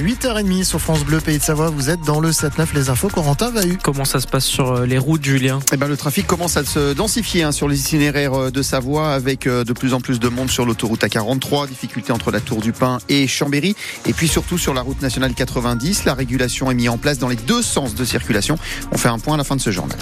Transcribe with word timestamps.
8h30 0.00 0.64
sur 0.64 0.80
France 0.80 1.04
Bleu 1.04 1.20
Pays 1.20 1.38
de 1.38 1.42
Savoie, 1.44 1.70
vous 1.70 1.88
êtes 1.88 2.00
dans 2.00 2.18
le 2.18 2.32
7-9 2.32 2.74
les 2.74 2.90
infos. 2.90 3.06
Corentin 3.06 3.52
va 3.52 3.64
eu. 3.64 3.78
Comment 3.80 4.04
ça 4.04 4.18
se 4.18 4.26
passe 4.26 4.44
sur 4.44 4.72
euh, 4.72 4.86
les 4.86 4.98
routes, 4.98 5.22
Julien? 5.22 5.60
Eh 5.72 5.76
ben, 5.76 5.86
Le 5.86 5.96
trafic 5.96 6.26
commence 6.26 6.56
à 6.56 6.64
se 6.64 6.94
densifier 6.94 7.44
hein, 7.44 7.52
sur 7.52 7.68
les 7.68 7.78
itinéraires 7.78 8.34
euh, 8.34 8.50
de 8.50 8.60
Savoie 8.60 9.12
avec 9.14 9.46
euh, 9.46 9.62
de 9.62 9.72
plus 9.72 9.94
en 9.94 10.00
plus 10.00 10.18
de 10.18 10.28
monde 10.28 10.50
sur 10.50 10.66
l'autoroute 10.66 11.02
A43, 11.02 11.68
difficulté 11.68 12.10
entre 12.10 12.32
la 12.32 12.40
Tour 12.40 12.60
du 12.60 12.72
Pin 12.72 12.98
et 13.08 13.28
Chambéry. 13.28 13.76
Et 14.04 14.12
puis 14.12 14.26
surtout 14.26 14.58
sur 14.58 14.74
la 14.74 14.80
route 14.80 15.00
nationale 15.00 15.32
90, 15.32 16.06
la 16.06 16.14
régulation 16.14 16.72
est 16.72 16.74
mise 16.74 16.88
en 16.88 16.98
place 16.98 17.18
dans 17.18 17.28
les 17.28 17.36
deux 17.36 17.62
sens 17.62 17.94
de 17.94 18.04
circulation. 18.04 18.58
On 18.90 18.98
fait 18.98 19.10
un 19.10 19.20
point 19.20 19.34
à 19.34 19.36
la 19.36 19.44
fin 19.44 19.54
de 19.54 19.60
ce 19.60 19.70
journal. 19.70 19.96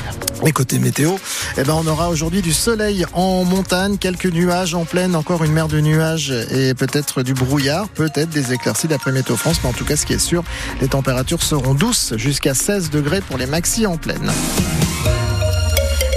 Et 0.46 0.52
côté 0.52 0.78
météo, 0.78 1.16
eh 1.58 1.64
ben, 1.64 1.74
on 1.74 1.86
aura 1.86 2.08
aujourd'hui 2.08 2.40
du 2.40 2.54
soleil 2.54 3.04
en 3.12 3.44
montagne, 3.44 3.98
quelques 3.98 4.24
nuages 4.24 4.74
en 4.74 4.86
pleine, 4.86 5.14
encore 5.14 5.44
une 5.44 5.52
mer 5.52 5.68
de 5.68 5.80
nuages 5.80 6.30
et 6.50 6.72
peut-être 6.72 7.22
du 7.22 7.34
brouillard, 7.34 7.90
peut-être 7.90 8.30
des 8.30 8.54
éclaircies 8.54 8.88
d'après 8.88 9.12
Météo 9.12 9.36
France, 9.36 9.58
mais 9.62 9.68
en 9.68 9.74
tout 9.74 9.81
cas 9.84 9.96
ce 9.96 10.06
qui 10.06 10.12
est 10.12 10.18
sûr, 10.18 10.44
les 10.80 10.88
températures 10.88 11.42
seront 11.42 11.74
douces 11.74 12.14
jusqu'à 12.16 12.54
16 12.54 12.90
degrés 12.90 13.20
pour 13.20 13.38
les 13.38 13.46
maxi 13.46 13.86
en 13.86 13.96
pleine. 13.96 14.32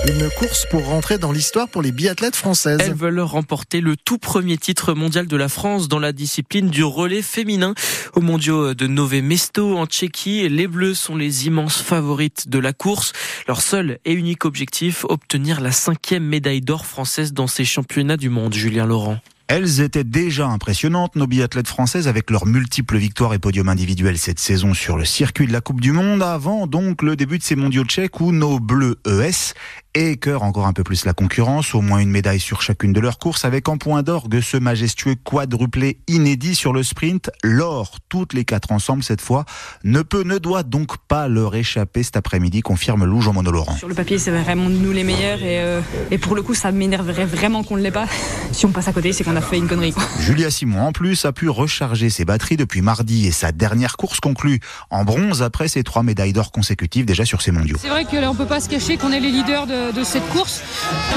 Une 0.07 0.29
course 0.29 0.67
pour 0.69 0.85
rentrer 0.85 1.17
dans 1.17 1.31
l'histoire 1.31 1.67
pour 1.67 1.81
les 1.81 1.91
biathlètes 1.91 2.35
françaises. 2.35 2.77
Elles 2.79 2.93
veulent 2.93 3.21
remporter 3.21 3.81
le 3.81 3.97
tout 3.97 4.19
premier 4.19 4.55
titre 4.55 4.93
mondial 4.93 5.25
de 5.25 5.35
la 5.35 5.49
France 5.49 5.87
dans 5.87 5.97
la 5.97 6.11
discipline 6.11 6.69
du 6.69 6.83
relais 6.83 7.23
féminin. 7.23 7.73
Au 8.13 8.21
mondiaux 8.21 8.75
de 8.75 8.85
Nové 8.85 9.23
Mesto 9.23 9.75
en 9.75 9.87
Tchéquie, 9.87 10.47
les 10.47 10.67
Bleus 10.67 10.93
sont 10.93 11.15
les 11.15 11.47
immenses 11.47 11.81
favorites 11.81 12.49
de 12.49 12.59
la 12.59 12.71
course. 12.71 13.13
Leur 13.47 13.61
seul 13.61 13.97
et 14.05 14.13
unique 14.13 14.45
objectif, 14.45 15.05
obtenir 15.09 15.59
la 15.59 15.71
cinquième 15.71 16.23
médaille 16.23 16.61
d'or 16.61 16.85
française 16.85 17.33
dans 17.33 17.47
ces 17.47 17.65
championnats 17.65 18.17
du 18.17 18.29
monde. 18.29 18.53
Julien 18.53 18.85
Laurent. 18.85 19.19
Elles 19.47 19.79
étaient 19.81 20.03
déjà 20.03 20.47
impressionnantes, 20.47 21.15
nos 21.15 21.27
biathlètes 21.27 21.67
françaises, 21.67 22.07
avec 22.07 22.31
leurs 22.31 22.47
multiples 22.47 22.97
victoires 22.97 23.35
et 23.35 23.39
podiums 23.39 23.69
individuels 23.69 24.17
cette 24.17 24.39
saison 24.39 24.73
sur 24.73 24.97
le 24.97 25.05
circuit 25.05 25.45
de 25.45 25.53
la 25.53 25.61
Coupe 25.61 25.81
du 25.81 25.91
Monde, 25.91 26.23
avant 26.23 26.65
donc 26.65 27.03
le 27.03 27.15
début 27.15 27.37
de 27.37 27.43
ces 27.43 27.55
mondiaux 27.55 27.83
tchèques 27.83 28.19
où 28.19 28.31
nos 28.31 28.59
bleus 28.59 28.97
ES 29.05 29.53
et 29.95 30.17
cœur 30.17 30.43
encore 30.43 30.67
un 30.67 30.73
peu 30.73 30.83
plus 30.83 31.05
la 31.05 31.13
concurrence, 31.13 31.73
au 31.73 31.81
moins 31.81 31.99
une 31.99 32.11
médaille 32.11 32.41
sur 32.41 32.61
chacune 32.61 32.91
de 32.91 32.99
leurs 32.99 33.17
courses, 33.17 33.45
avec 33.45 33.69
en 33.69 33.77
point 33.77 34.03
d'orgue 34.03 34.41
ce 34.41 34.57
majestueux 34.57 35.15
quadruplé 35.15 35.99
inédit 36.07 36.53
sur 36.53 36.73
le 36.73 36.83
sprint. 36.83 37.31
L'or, 37.43 37.97
toutes 38.09 38.33
les 38.33 38.43
quatre 38.43 38.73
ensemble 38.73 39.03
cette 39.03 39.21
fois, 39.21 39.45
ne 39.85 40.01
peut, 40.01 40.23
ne 40.23 40.37
doit 40.37 40.63
donc 40.63 40.97
pas 41.07 41.29
leur 41.29 41.55
échapper 41.55 42.03
cet 42.03 42.17
après-midi, 42.17 42.61
confirme 42.61 43.05
Lou 43.05 43.21
Jean 43.21 43.41
Laurent. 43.41 43.75
Sur 43.77 43.87
le 43.87 43.95
papier, 43.95 44.17
c'est 44.17 44.31
vraiment 44.31 44.69
nous 44.69 44.91
les 44.91 45.05
meilleurs 45.05 45.41
et, 45.41 45.61
euh, 45.61 45.79
et 46.11 46.17
pour 46.17 46.35
le 46.35 46.41
coup, 46.41 46.53
ça 46.53 46.73
m'énerverait 46.73 47.25
vraiment 47.25 47.63
qu'on 47.63 47.77
ne 47.77 47.81
l'ait 47.81 47.91
pas. 47.91 48.07
Si 48.51 48.65
on 48.65 48.71
passe 48.71 48.89
à 48.89 48.93
côté, 48.93 49.13
c'est 49.13 49.23
qu'on 49.23 49.37
a 49.37 49.41
fait 49.41 49.57
une 49.57 49.67
connerie. 49.67 49.93
Julia 50.19 50.51
Simon, 50.51 50.87
en 50.87 50.91
plus, 50.91 51.23
a 51.23 51.31
pu 51.31 51.47
recharger 51.47 52.09
ses 52.09 52.25
batteries 52.25 52.57
depuis 52.57 52.81
mardi 52.81 53.27
et 53.27 53.31
sa 53.31 53.53
dernière 53.53 53.95
course 53.95 54.19
conclue 54.19 54.59
en 54.89 55.05
bronze 55.05 55.41
après 55.41 55.69
ses 55.69 55.83
trois 55.83 56.03
médailles 56.03 56.33
d'or 56.33 56.51
consécutives 56.51 57.05
déjà 57.05 57.23
sur 57.23 57.41
ces 57.41 57.51
mondiaux. 57.51 57.77
C'est 57.79 57.89
vrai 57.89 58.03
qu'on 58.03 58.33
ne 58.33 58.37
peut 58.37 58.45
pas 58.45 58.59
se 58.59 58.67
cacher 58.67 58.97
qu'on 58.97 59.11
est 59.11 59.21
les 59.21 59.31
leaders 59.31 59.67
de 59.67 59.84
de, 59.91 60.03
cette 60.03 60.27
course. 60.29 60.61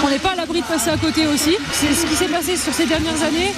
On 0.04 0.08
n'est 0.08 0.18
pas 0.18 0.30
à 0.30 0.34
l'abri 0.34 0.60
de 0.60 0.66
passer 0.66 0.90
à 0.90 0.96
côté 0.96 1.26
aussi. 1.26 1.56
C'est 1.72 1.94
ce 1.94 2.06
qui 2.06 2.14
s'est 2.14 2.28
passé 2.28 2.56
sur 2.56 2.72
ces 2.72 2.86
dernières 2.86 3.22
années. 3.22 3.52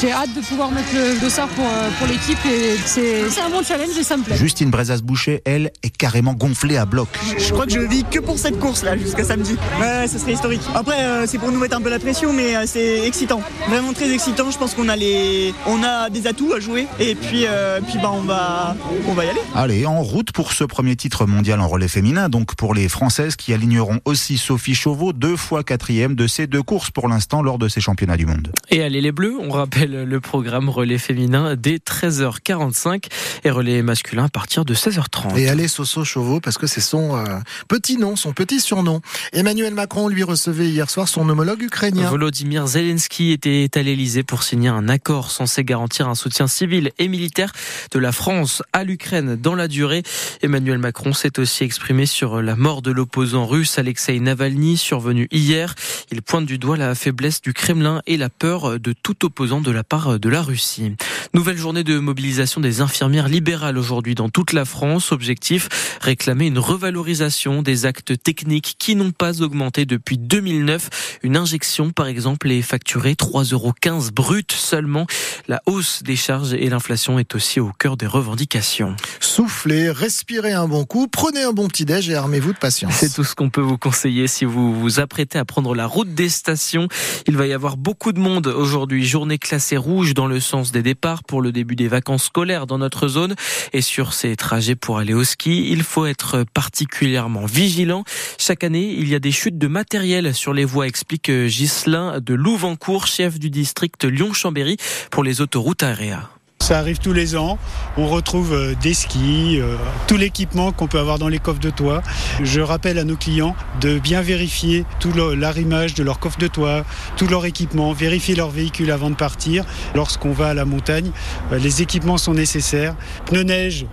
J'ai 0.00 0.12
hâte 0.12 0.34
de 0.34 0.40
pouvoir 0.40 0.70
mettre 0.70 0.88
le 0.94 1.20
dossard 1.20 1.48
pour, 1.48 1.64
euh, 1.64 1.88
pour 1.98 2.06
l'équipe 2.06 2.38
et 2.46 2.76
c'est 2.86 3.40
un 3.40 3.50
bon 3.50 3.62
challenge 3.62 3.96
et 3.98 4.02
ça 4.02 4.16
me 4.16 4.22
plaît. 4.22 4.36
Justine 4.36 4.70
Brezas-Boucher, 4.70 5.42
elle, 5.44 5.70
est 5.82 5.96
carrément 5.96 6.34
gonflée 6.34 6.76
à 6.76 6.86
bloc. 6.86 7.08
Je, 7.38 7.52
crois 7.52 7.66
que 7.66 7.72
je 7.72 7.80
vis 7.80 8.04
que 8.04 8.20
pour 8.20 8.38
cette 8.38 8.58
course 8.58 8.82
là 8.82 8.96
jusqu'à 8.96 9.24
samedi. 9.24 9.56
Ouais, 9.80 10.06
ce 10.06 10.18
serait 10.18 10.32
historique. 10.32 10.62
Après, 10.74 11.02
euh, 11.02 11.26
c'est 11.26 11.38
pour 11.38 11.50
nous 11.50 11.58
mettre 11.58 11.76
un 11.76 11.80
peu 11.80 11.90
la 11.90 11.98
pression, 11.98 12.32
mais 12.32 12.56
euh, 12.56 12.64
c'est 12.66 13.06
excitant. 13.06 13.42
Vraiment 13.68 13.92
très 13.92 14.12
excitant. 14.12 14.50
Je 14.50 14.58
pense 14.58 14.74
qu'on 14.74 14.88
a 14.88 14.96
les, 14.96 15.54
on 15.66 15.82
a 15.82 16.10
des 16.10 16.26
atouts 16.26 16.52
à 16.54 16.60
jouer 16.60 16.86
et 16.98 17.14
puis, 17.14 17.46
puis 17.86 17.98
bah, 18.00 18.10
on 18.12 18.22
va, 18.22 18.76
on 19.06 19.12
va 19.12 19.24
y 19.24 19.28
aller. 19.28 19.40
Allez, 19.54 19.86
en 19.86 20.02
route 20.02 20.32
pour 20.32 20.52
ce 20.52 20.64
premier 20.64 20.96
titre 20.96 21.26
mondial 21.26 21.60
en 21.60 21.68
relais 21.68 21.88
féminin, 21.88 22.28
donc 22.28 22.54
pour 22.54 22.74
les 22.74 22.88
Françaises 22.88 23.36
qui 23.36 23.52
aligneront 23.52 24.00
aussi 24.04 24.37
Sophie 24.38 24.74
Chauveau, 24.74 25.12
deux 25.12 25.36
fois 25.36 25.62
quatrième 25.62 26.14
de 26.14 26.26
ces 26.26 26.46
deux 26.46 26.62
courses 26.62 26.90
pour 26.90 27.08
l'instant 27.08 27.42
lors 27.42 27.58
de 27.58 27.68
ces 27.68 27.80
championnats 27.80 28.16
du 28.16 28.26
monde. 28.26 28.50
Et 28.70 28.82
allez 28.82 29.00
les 29.00 29.12
Bleus, 29.12 29.36
on 29.38 29.50
rappelle 29.50 30.04
le 30.04 30.20
programme 30.20 30.68
relais 30.68 30.98
féminin 30.98 31.56
dès 31.56 31.76
13h45 31.76 33.04
et 33.44 33.50
relais 33.50 33.82
masculin 33.82 34.24
à 34.24 34.28
partir 34.28 34.64
de 34.64 34.74
16h30. 34.74 35.36
Et 35.36 35.48
allez 35.48 35.68
Soso 35.68 36.04
Chauveau 36.04 36.40
parce 36.40 36.58
que 36.58 36.66
c'est 36.66 36.80
son 36.80 37.16
euh, 37.16 37.38
petit 37.68 37.98
nom, 37.98 38.16
son 38.16 38.32
petit 38.32 38.60
surnom. 38.60 39.00
Emmanuel 39.32 39.74
Macron 39.74 40.08
lui 40.08 40.22
recevait 40.22 40.68
hier 40.68 40.88
soir 40.88 41.08
son 41.08 41.28
homologue 41.28 41.62
ukrainien. 41.62 42.08
Volodymyr 42.08 42.66
Zelensky 42.66 43.32
était 43.32 43.68
à 43.74 43.82
l'Elysée 43.82 44.22
pour 44.22 44.42
signer 44.42 44.68
un 44.68 44.88
accord 44.88 45.30
censé 45.30 45.64
garantir 45.64 46.08
un 46.08 46.14
soutien 46.14 46.46
civil 46.46 46.92
et 46.98 47.08
militaire 47.08 47.52
de 47.90 47.98
la 47.98 48.12
France 48.12 48.62
à 48.72 48.84
l'Ukraine 48.84 49.36
dans 49.36 49.54
la 49.54 49.68
durée. 49.68 50.02
Emmanuel 50.42 50.78
Macron 50.78 51.12
s'est 51.12 51.38
aussi 51.38 51.64
exprimé 51.64 52.06
sur 52.06 52.42
la 52.42 52.56
mort 52.56 52.82
de 52.82 52.90
l'opposant 52.90 53.46
russe 53.46 53.78
Alexei 53.78 54.20
Navalny 54.28 54.76
survenu 54.76 55.26
hier. 55.30 55.74
Il 56.12 56.20
pointe 56.20 56.44
du 56.44 56.58
doigt 56.58 56.76
la 56.76 56.94
faiblesse 56.94 57.40
du 57.40 57.54
Kremlin 57.54 58.02
et 58.06 58.18
la 58.18 58.28
peur 58.28 58.78
de 58.78 58.92
tout 58.92 59.24
opposant 59.24 59.62
de 59.62 59.70
la 59.70 59.82
part 59.82 60.20
de 60.20 60.28
la 60.28 60.42
Russie. 60.42 60.96
Nouvelle 61.34 61.58
journée 61.58 61.84
de 61.84 61.98
mobilisation 61.98 62.60
des 62.60 62.80
infirmières 62.80 63.28
libérales 63.28 63.78
aujourd'hui 63.78 64.14
dans 64.14 64.28
toute 64.28 64.52
la 64.52 64.64
France. 64.64 65.12
Objectif, 65.12 65.68
réclamer 66.00 66.46
une 66.46 66.58
revalorisation 66.58 67.62
des 67.62 67.86
actes 67.86 68.22
techniques 68.22 68.76
qui 68.78 68.96
n'ont 68.96 69.10
pas 69.10 69.42
augmenté 69.42 69.84
depuis 69.84 70.18
2009. 70.18 71.18
Une 71.22 71.36
injection, 71.36 71.90
par 71.90 72.06
exemple, 72.06 72.50
est 72.50 72.62
facturée 72.62 73.14
3,15 73.14 73.52
euros 73.52 73.74
brut 74.12 74.52
seulement. 74.52 75.06
La 75.46 75.62
hausse 75.66 76.02
des 76.02 76.16
charges 76.16 76.54
et 76.54 76.68
l'inflation 76.68 77.18
est 77.18 77.34
aussi 77.34 77.60
au 77.60 77.72
cœur 77.78 77.96
des 77.96 78.06
revendications. 78.06 78.96
Soufflez, 79.20 79.90
respirez 79.90 80.52
un 80.52 80.66
bon 80.66 80.84
coup, 80.84 81.08
prenez 81.08 81.42
un 81.42 81.52
bon 81.52 81.68
petit 81.68 81.84
déj 81.84 82.10
et 82.10 82.14
armez-vous 82.14 82.52
de 82.52 82.58
patience. 82.58 82.94
C'est 82.94 83.12
tout 83.12 83.24
ce 83.24 83.34
qu'on 83.34 83.50
peut 83.50 83.60
vous 83.60 83.78
conseiller 83.78 84.26
si 84.26 84.44
vous 84.44 84.78
vous 84.78 85.00
apprêtez 85.00 85.38
à 85.38 85.44
prendre 85.44 85.74
la 85.74 85.86
route 85.86 86.14
des 86.14 86.28
stations. 86.28 86.88
Il 87.26 87.36
va 87.36 87.46
y 87.46 87.52
avoir 87.52 87.76
beaucoup 87.76 88.12
de 88.12 88.18
monde 88.18 88.46
aujourd'hui. 88.46 89.06
Journée 89.06 89.38
classée 89.38 89.76
rouge 89.76 90.14
dans 90.14 90.26
le 90.26 90.40
sens 90.40 90.72
des 90.72 90.82
départs 90.82 91.17
pour 91.22 91.42
le 91.42 91.52
début 91.52 91.76
des 91.76 91.88
vacances 91.88 92.24
scolaires 92.24 92.66
dans 92.66 92.78
notre 92.78 93.08
zone. 93.08 93.34
Et 93.72 93.80
sur 93.80 94.12
ces 94.12 94.36
trajets 94.36 94.76
pour 94.76 94.98
aller 94.98 95.14
au 95.14 95.24
ski, 95.24 95.70
il 95.70 95.82
faut 95.82 96.06
être 96.06 96.44
particulièrement 96.54 97.46
vigilant. 97.46 98.04
Chaque 98.38 98.64
année, 98.64 98.94
il 98.96 99.08
y 99.08 99.14
a 99.14 99.18
des 99.18 99.32
chutes 99.32 99.58
de 99.58 99.66
matériel 99.66 100.34
sur 100.34 100.52
les 100.52 100.64
voies, 100.64 100.86
explique 100.86 101.30
Ghislain 101.30 102.20
de 102.20 102.34
Louvancourt, 102.34 103.06
chef 103.06 103.38
du 103.38 103.50
district 103.50 104.04
Lyon-Chambéry 104.04 104.76
pour 105.10 105.24
les 105.24 105.40
autoroutes 105.40 105.82
aériennes. 105.82 106.37
Ça 106.68 106.80
arrive 106.80 106.98
tous 106.98 107.14
les 107.14 107.34
ans. 107.34 107.56
On 107.96 108.06
retrouve 108.06 108.52
euh, 108.52 108.74
des 108.74 108.92
skis, 108.92 109.58
euh, 109.58 109.76
tout 110.06 110.18
l'équipement 110.18 110.70
qu'on 110.70 110.86
peut 110.86 110.98
avoir 110.98 111.18
dans 111.18 111.28
les 111.28 111.38
coffres 111.38 111.60
de 111.60 111.70
toit. 111.70 112.02
Je 112.42 112.60
rappelle 112.60 112.98
à 112.98 113.04
nos 113.04 113.16
clients 113.16 113.56
de 113.80 113.98
bien 113.98 114.20
vérifier 114.20 114.84
tout 115.00 115.10
l'arrimage 115.14 115.94
de 115.94 116.02
leur 116.02 116.18
coffre 116.18 116.36
de 116.36 116.46
toit, 116.46 116.84
tout 117.16 117.26
leur 117.26 117.46
équipement, 117.46 117.94
vérifier 117.94 118.34
leur 118.34 118.50
véhicule 118.50 118.90
avant 118.90 119.08
de 119.08 119.14
partir. 119.14 119.64
Lorsqu'on 119.94 120.32
va 120.32 120.48
à 120.48 120.52
la 120.52 120.66
montagne, 120.66 121.10
euh, 121.52 121.58
les 121.58 121.80
équipements 121.80 122.18
sont 122.18 122.34
nécessaires. 122.34 122.94
Pneus 123.24 123.44
neige, 123.44 123.86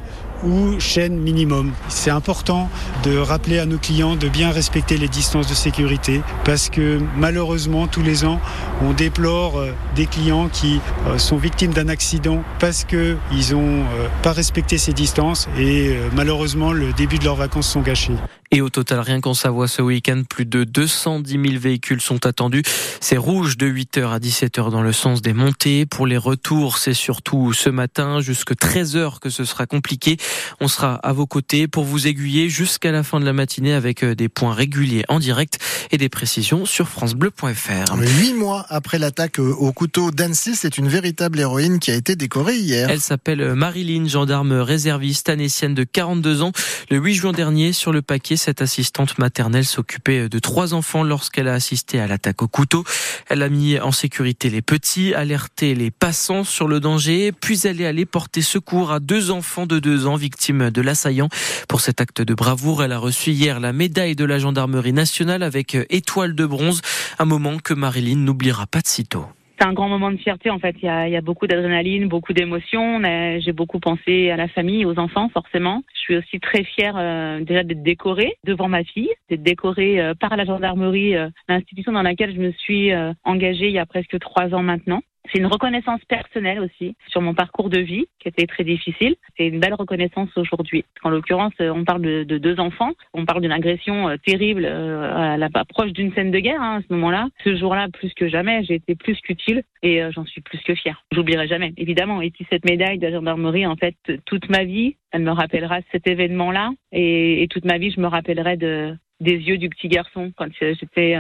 ou 0.45 0.79
chaîne 0.79 1.17
minimum. 1.17 1.71
C'est 1.89 2.11
important 2.11 2.69
de 3.03 3.17
rappeler 3.17 3.59
à 3.59 3.65
nos 3.65 3.77
clients 3.77 4.15
de 4.15 4.29
bien 4.29 4.51
respecter 4.51 4.97
les 4.97 5.07
distances 5.07 5.47
de 5.47 5.53
sécurité 5.53 6.21
parce 6.43 6.69
que 6.69 6.99
malheureusement 7.17 7.87
tous 7.87 8.01
les 8.01 8.25
ans 8.25 8.39
on 8.81 8.93
déplore 8.93 9.57
euh, 9.57 9.71
des 9.95 10.05
clients 10.05 10.49
qui 10.49 10.79
euh, 11.07 11.17
sont 11.17 11.37
victimes 11.37 11.73
d'un 11.73 11.89
accident 11.89 12.43
parce 12.59 12.83
qu'ils 12.83 13.51
n'ont 13.51 13.81
euh, 13.81 14.07
pas 14.23 14.31
respecté 14.31 14.77
ces 14.77 14.93
distances 14.93 15.47
et 15.57 15.97
malheureusement 16.15 16.71
le 16.71 16.93
début 16.93 17.17
de 17.17 17.25
leurs 17.25 17.35
vacances 17.35 17.67
sont 17.67 17.81
gâchés. 17.81 18.13
Et 18.55 18.61
au 18.61 18.69
total, 18.69 19.01
rien 19.01 19.19
qu'en 19.19 19.33
Savoie 19.33 19.67
ce 19.67 19.81
week-end, 19.81 20.23
plus 20.29 20.45
de 20.45 20.63
210 20.63 21.33
000 21.33 21.59
véhicules 21.59 21.99
sont 21.99 22.25
attendus. 22.25 22.63
C'est 23.01 23.17
rouge 23.17 23.57
de 23.57 23.67
8h 23.67 24.07
à 24.07 24.19
17h 24.19 24.71
dans 24.71 24.81
le 24.81 24.93
sens 24.93 25.21
des 25.21 25.33
montées. 25.33 25.85
Pour 25.85 26.07
les 26.07 26.15
retours, 26.15 26.77
c'est 26.77 26.93
surtout 26.93 27.51
ce 27.51 27.69
matin 27.69 28.21
jusque 28.21 28.53
13h 28.53 29.19
que 29.19 29.29
ce 29.29 29.43
sera 29.43 29.65
compliqué. 29.65 30.15
On 30.61 30.69
sera 30.69 30.95
à 30.95 31.11
vos 31.11 31.25
côtés 31.25 31.67
pour 31.67 31.83
vous 31.83 32.07
aiguiller 32.07 32.47
jusqu'à 32.47 32.93
la 32.93 33.03
fin 33.03 33.19
de 33.19 33.25
la 33.25 33.33
matinée 33.33 33.73
avec 33.73 34.05
euh, 34.05 34.15
des 34.15 34.29
points 34.29 34.53
réguliers 34.53 35.03
en 35.09 35.19
direct 35.19 35.59
et 35.91 35.97
des 35.97 36.07
précisions 36.07 36.65
sur 36.65 36.87
francebleu.fr. 36.87 37.93
Huit 37.97 38.35
mois 38.35 38.65
après 38.69 38.99
l'attaque 38.99 39.39
au 39.39 39.73
couteau 39.73 40.11
d'Annecy, 40.11 40.55
c'est 40.55 40.77
une 40.77 40.87
véritable 40.87 41.41
héroïne 41.41 41.79
qui 41.79 41.91
a 41.91 41.95
été 41.95 42.15
décorée 42.15 42.55
hier. 42.55 42.89
Elle 42.89 43.01
s'appelle 43.01 43.53
Marilyn, 43.53 44.07
gendarme 44.07 44.53
réserviste 44.53 45.27
anécienne 45.27 45.73
de 45.73 45.83
42 45.83 46.41
ans. 46.41 46.53
Le 46.89 46.99
8 46.99 47.15
juin 47.15 47.31
dernier, 47.33 47.73
sur 47.73 47.91
le 47.91 48.01
paquet, 48.01 48.37
cette 48.45 48.61
assistante 48.61 49.17
maternelle 49.17 49.65
s'occupait 49.65 50.29
de 50.29 50.37
trois 50.37 50.75
enfants 50.75 51.01
lorsqu'elle 51.01 51.47
a 51.47 51.53
assisté 51.53 51.99
à 51.99 52.05
l'attaque 52.05 52.43
au 52.43 52.47
couteau. 52.47 52.83
Elle 53.27 53.41
a 53.41 53.49
mis 53.49 53.79
en 53.79 53.91
sécurité 53.91 54.51
les 54.51 54.61
petits, 54.61 55.15
alerté 55.15 55.73
les 55.73 55.89
passants 55.89 56.43
sur 56.43 56.67
le 56.67 56.79
danger, 56.79 57.31
puis 57.31 57.59
elle 57.63 57.81
est 57.81 57.87
allée 57.87 58.05
porter 58.05 58.43
secours 58.43 58.91
à 58.91 58.99
deux 58.99 59.31
enfants 59.31 59.65
de 59.65 59.79
deux 59.79 60.05
ans 60.05 60.15
victimes 60.15 60.69
de 60.69 60.81
l'assaillant. 60.81 61.29
Pour 61.67 61.81
cet 61.81 62.01
acte 62.01 62.21
de 62.21 62.35
bravoure, 62.35 62.83
elle 62.83 62.91
a 62.91 62.99
reçu 62.99 63.31
hier 63.31 63.59
la 63.59 63.73
médaille 63.73 64.15
de 64.15 64.25
la 64.25 64.37
gendarmerie 64.37 64.93
nationale 64.93 65.41
avec 65.41 65.75
étoile 65.89 66.35
de 66.35 66.45
bronze, 66.45 66.81
un 67.17 67.25
moment 67.25 67.57
que 67.57 67.73
Marilyn 67.73 68.19
n'oubliera 68.19 68.67
pas 68.67 68.81
de 68.81 68.87
sitôt. 68.87 69.25
C'est 69.57 69.65
un 69.65 69.73
grand 69.73 69.89
moment 69.89 70.11
de 70.11 70.17
fierté 70.17 70.49
en 70.49 70.59
fait. 70.59 70.75
Il 70.81 70.85
y 70.85 70.89
a, 70.89 71.07
il 71.07 71.11
y 71.11 71.17
a 71.17 71.21
beaucoup 71.21 71.47
d'adrénaline, 71.47 72.07
beaucoup 72.07 72.33
d'émotions. 72.33 73.01
J'ai 73.39 73.53
beaucoup 73.53 73.79
pensé 73.79 74.29
à 74.29 74.37
la 74.37 74.47
famille, 74.47 74.85
aux 74.85 74.99
enfants 74.99 75.29
forcément. 75.29 75.83
Je 75.93 75.99
suis 75.99 76.15
aussi 76.17 76.39
très 76.39 76.63
fière 76.63 76.95
euh, 76.97 77.39
déjà 77.41 77.63
d'être 77.63 77.83
décorée 77.83 78.35
devant 78.43 78.67
ma 78.67 78.83
fille, 78.83 79.09
d'être 79.29 79.43
décorée 79.43 79.99
euh, 79.99 80.13
par 80.13 80.35
la 80.35 80.45
gendarmerie, 80.45 81.15
euh, 81.15 81.29
l'institution 81.47 81.91
dans 81.91 82.01
laquelle 82.01 82.33
je 82.33 82.39
me 82.39 82.51
suis 82.51 82.91
engagée 83.23 83.67
il 83.67 83.73
y 83.73 83.79
a 83.79 83.85
presque 83.85 84.19
trois 84.19 84.53
ans 84.53 84.63
maintenant. 84.63 85.01
C'est 85.31 85.39
une 85.39 85.47
reconnaissance 85.47 86.03
personnelle 86.05 86.59
aussi 86.59 86.95
sur 87.07 87.21
mon 87.21 87.33
parcours 87.33 87.69
de 87.69 87.79
vie 87.79 88.05
qui 88.19 88.27
était 88.27 88.45
très 88.45 88.63
difficile. 88.63 89.15
C'est 89.37 89.47
une 89.47 89.59
belle 89.59 89.73
reconnaissance 89.73 90.29
aujourd'hui. 90.35 90.85
En 91.03 91.09
l'occurrence, 91.09 91.53
on 91.59 91.83
parle 91.83 92.01
de, 92.01 92.23
de, 92.23 92.37
deux 92.37 92.59
enfants. 92.59 92.91
On 93.13 93.25
parle 93.25 93.41
d'une 93.41 93.51
agression 93.51 94.09
euh, 94.09 94.17
terrible 94.17 94.65
euh, 94.65 95.33
à 95.33 95.37
la 95.37 95.49
proche 95.67 95.91
d'une 95.93 96.13
scène 96.13 96.31
de 96.31 96.39
guerre 96.39 96.61
hein, 96.61 96.77
à 96.77 96.81
ce 96.81 96.93
moment-là. 96.93 97.27
Ce 97.43 97.55
jour-là, 97.55 97.87
plus 97.91 98.13
que 98.13 98.27
jamais, 98.27 98.63
j'ai 98.63 98.75
été 98.75 98.95
plus 98.95 99.19
qu'utile 99.21 99.63
et 99.81 100.03
euh, 100.03 100.11
j'en 100.11 100.25
suis 100.25 100.41
plus 100.41 100.59
que 100.59 100.75
fière. 100.75 101.03
J'oublierai 101.11 101.47
jamais, 101.47 101.73
évidemment. 101.77 102.21
Et 102.21 102.31
puis 102.31 102.45
cette 102.49 102.65
médaille 102.65 102.99
de 102.99 103.07
la 103.07 103.13
gendarmerie, 103.13 103.65
en 103.65 103.75
fait, 103.75 103.95
toute 104.25 104.49
ma 104.49 104.63
vie, 104.63 104.95
elle 105.11 105.23
me 105.23 105.31
rappellera 105.31 105.79
cet 105.91 106.07
événement-là 106.07 106.71
et, 106.91 107.47
toute 107.49 107.65
ma 107.65 107.77
vie, 107.77 107.91
je 107.91 107.99
me 107.99 108.07
rappellerai 108.07 108.57
de, 108.57 108.95
des 109.21 109.35
yeux 109.35 109.57
du 109.57 109.69
petit 109.69 109.87
garçon 109.87 110.31
quand 110.35 110.47
j'étais 110.59 111.15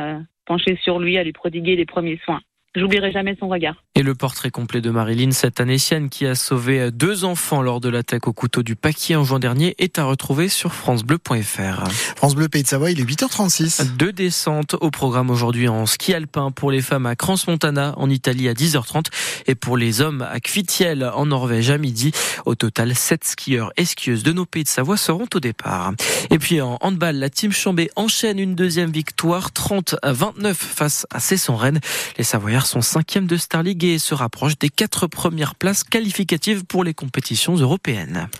penchée 0.45 0.77
sur 0.81 0.99
lui 0.99 1.17
à 1.17 1.23
lui 1.23 1.31
prodiguer 1.31 1.75
les 1.75 1.85
premiers 1.85 2.19
soins. 2.25 2.41
J'oublierai 2.75 3.11
jamais 3.11 3.35
son 3.39 3.47
regard. 3.47 3.75
Et 3.95 4.03
le 4.03 4.15
portrait 4.15 4.51
complet 4.51 4.81
de 4.81 4.89
Marilyn, 4.89 5.31
cette 5.31 5.61
Anécienne 5.61 6.09
qui 6.09 6.25
a 6.25 6.35
sauvé 6.35 6.91
deux 6.91 7.23
enfants 7.23 7.61
lors 7.61 7.79
de 7.79 7.87
l'attaque 7.87 8.27
au 8.27 8.33
couteau 8.33 8.63
du 8.63 8.75
Paquier 8.75 9.15
en 9.15 9.23
juin 9.23 9.39
dernier, 9.39 9.75
est 9.77 9.97
à 9.97 10.03
retrouver 10.03 10.49
sur 10.49 10.73
francebleu.fr. 10.73 11.89
France 12.17 12.35
Bleu 12.35 12.49
Pays 12.49 12.63
de 12.63 12.67
Savoie, 12.67 12.91
il 12.91 12.99
est 12.99 13.03
8h36. 13.03 13.95
Deux 13.95 14.11
descentes 14.11 14.75
au 14.81 14.91
programme 14.91 15.29
aujourd'hui 15.29 15.69
en 15.69 15.85
ski 15.85 16.13
alpin 16.13 16.51
pour 16.51 16.71
les 16.71 16.81
femmes 16.81 17.05
à 17.05 17.15
Crans-Montana 17.15 17.93
en 17.97 18.09
Italie 18.09 18.49
à 18.49 18.53
10h30 18.53 19.05
et 19.47 19.55
pour 19.55 19.77
les 19.77 20.01
hommes 20.01 20.21
à 20.29 20.39
Kvitiel 20.41 21.09
en 21.15 21.27
Norvège 21.27 21.69
à 21.69 21.77
midi. 21.77 22.11
Au 22.45 22.55
total, 22.55 22.93
sept 22.95 23.23
skieurs 23.23 23.71
et 23.77 23.85
skieuses 23.85 24.23
de 24.23 24.33
nos 24.33 24.45
Pays 24.45 24.63
de 24.63 24.69
Savoie 24.69 24.97
seront 24.97 25.27
au 25.33 25.39
départ. 25.39 25.93
Et 26.29 26.39
puis 26.39 26.59
en 26.59 26.77
handball, 26.81 27.15
la 27.15 27.29
team 27.29 27.53
Chambé 27.53 27.89
enchaîne 27.95 28.39
une 28.39 28.55
deuxième 28.55 28.91
victoire 28.91 29.53
30 29.53 29.95
à 30.01 30.11
29 30.11 30.57
face 30.57 31.07
à 31.13 31.21
Cesson-Rennes. 31.21 31.79
Les 32.17 32.23
Savoyards 32.25 32.64
sont 32.65 32.81
cinquième 32.81 33.27
de 33.27 33.37
Star 33.37 33.63
League 33.63 33.83
et 33.83 33.99
se 33.99 34.13
rapprochent 34.13 34.57
des 34.57 34.69
quatre 34.69 35.07
premières 35.07 35.55
places 35.55 35.83
qualificatives 35.83 36.65
pour 36.65 36.83
les 36.83 36.93
compétitions 36.93 37.55
européennes. 37.55 38.29